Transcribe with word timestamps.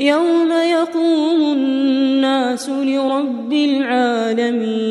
يوم 0.00 0.52
يقوم 0.52 1.52
الناس 1.52 2.68
لرب 2.68 3.52
العالمين. 3.52 4.90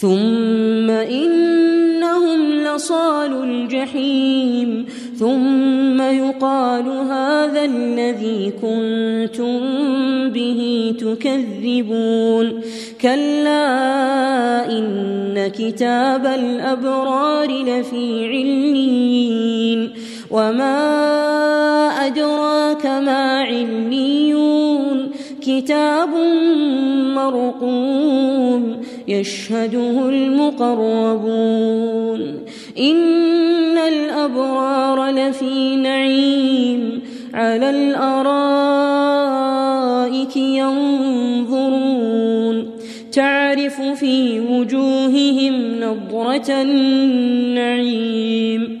ثم 0.00 0.90
إنهم 0.90 2.52
لصال 2.52 3.32
الجحيم 3.44 4.86
ثم 5.18 6.00
يقال 6.00 6.88
هذا 6.88 7.64
الذي 7.64 8.52
كنتم 8.62 9.60
به 10.30 10.92
تكذبون 11.00 12.60
كلا 13.00 13.66
إن 14.72 15.48
كتاب 15.48 16.26
الأبرار 16.26 17.48
لفي 17.48 18.26
علين 18.26 19.90
وما 20.30 20.76
أدراك 22.06 22.86
ما 22.86 23.40
عليون 23.40 24.19
كتاب 25.50 26.08
مرقوم 27.14 28.76
يشهده 29.08 30.08
المقربون. 30.08 32.20
إن 32.78 33.78
الأبرار 33.78 35.10
لفي 35.10 35.76
نعيم 35.76 37.02
على 37.34 37.70
الأرائك 37.70 37.96
ينظرون. 40.36 41.50
تعرف 43.12 43.80
في 43.80 44.40
وجوههم 44.40 45.80
نضرة 45.80 46.62
النعيم. 46.62 48.80